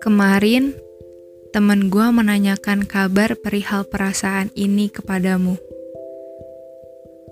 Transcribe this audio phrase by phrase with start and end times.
[0.00, 0.74] Kemarin,
[1.54, 5.54] teman gue menanyakan kabar perihal perasaan ini kepadamu.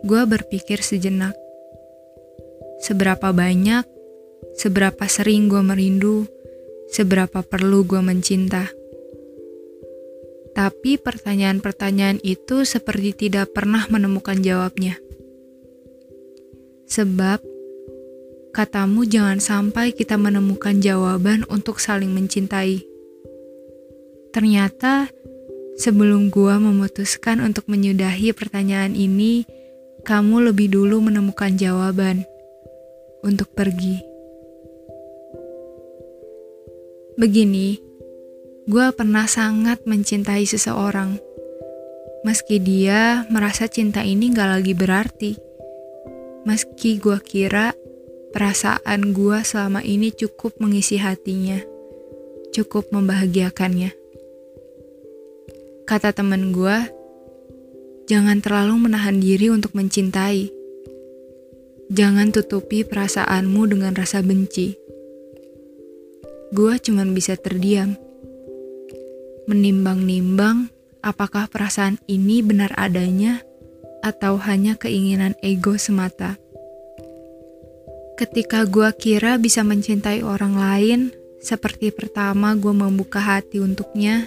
[0.07, 1.35] Gue berpikir sejenak.
[2.79, 3.83] Seberapa banyak,
[4.55, 6.31] seberapa sering gue merindu,
[6.95, 8.71] seberapa perlu gue mencinta.
[10.55, 15.08] Tapi pertanyaan-pertanyaan itu seperti tidak pernah menemukan jawabnya.
[16.99, 17.39] Sebab
[18.51, 22.83] Katamu jangan sampai kita menemukan jawaban untuk saling mencintai.
[24.35, 25.07] Ternyata
[25.79, 29.47] sebelum gua memutuskan untuk menyudahi pertanyaan ini,
[30.03, 32.27] kamu lebih dulu menemukan jawaban
[33.23, 34.03] untuk pergi.
[37.15, 37.79] Begini,
[38.67, 41.15] gua pernah sangat mencintai seseorang.
[42.27, 45.48] Meski dia merasa cinta ini gak lagi berarti.
[46.49, 47.77] Meski gua kira
[48.29, 51.65] Perasaan gua selama ini cukup mengisi hatinya,
[52.53, 53.97] cukup membahagiakannya.
[55.89, 56.85] Kata temen gua,
[58.05, 60.53] jangan terlalu menahan diri untuk mencintai.
[61.89, 64.77] Jangan tutupi perasaanmu dengan rasa benci.
[66.53, 67.97] Gua cuma bisa terdiam,
[69.49, 70.69] menimbang-nimbang
[71.01, 73.41] apakah perasaan ini benar adanya
[74.03, 76.39] atau hanya keinginan ego semata.
[78.19, 81.01] Ketika gue kira bisa mencintai orang lain,
[81.39, 84.27] seperti pertama gue membuka hati untuknya.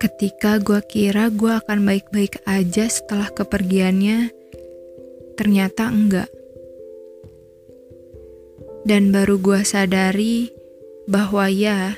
[0.00, 4.32] Ketika gue kira gue akan baik-baik aja setelah kepergiannya,
[5.36, 6.32] ternyata enggak.
[8.82, 10.50] Dan baru gue sadari
[11.06, 11.94] bahwa ya,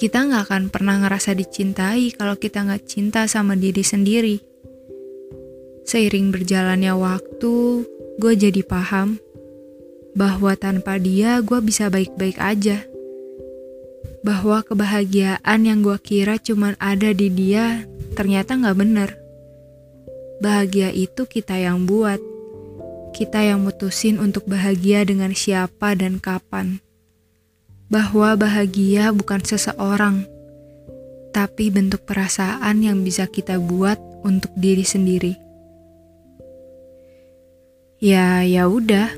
[0.00, 4.55] kita nggak akan pernah ngerasa dicintai kalau kita nggak cinta sama diri sendiri.
[5.86, 7.86] Seiring berjalannya waktu,
[8.18, 9.22] gue jadi paham
[10.18, 12.82] bahwa tanpa dia gue bisa baik-baik aja.
[14.26, 17.86] Bahwa kebahagiaan yang gue kira cuma ada di dia
[18.18, 19.14] ternyata gak bener.
[20.42, 22.18] Bahagia itu kita yang buat.
[23.14, 26.82] Kita yang mutusin untuk bahagia dengan siapa dan kapan.
[27.86, 30.26] Bahwa bahagia bukan seseorang,
[31.30, 35.45] tapi bentuk perasaan yang bisa kita buat untuk diri sendiri.
[37.96, 39.08] Ya, ya udah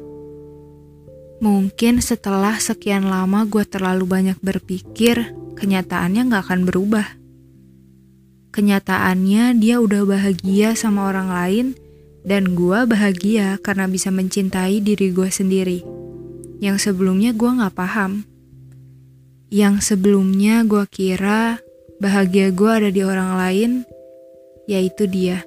[1.39, 7.06] Mungkin setelah sekian lama gue terlalu banyak berpikir, kenyataannya gak akan berubah.
[8.50, 11.66] Kenyataannya dia udah bahagia sama orang lain,
[12.27, 15.87] dan gue bahagia karena bisa mencintai diri gue sendiri.
[16.59, 18.27] Yang sebelumnya gue gak paham.
[19.47, 21.62] Yang sebelumnya gue kira
[22.03, 23.71] bahagia gue ada di orang lain,
[24.66, 25.47] yaitu dia.